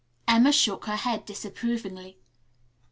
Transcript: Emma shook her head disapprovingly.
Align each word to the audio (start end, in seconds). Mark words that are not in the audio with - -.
Emma 0.27 0.51
shook 0.51 0.85
her 0.85 0.95
head 0.95 1.25
disapprovingly. 1.27 2.17